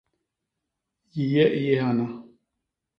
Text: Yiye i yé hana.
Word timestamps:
Yiye 1.15 1.43
i 1.59 1.61
yé 1.65 1.75
hana. 1.83 2.05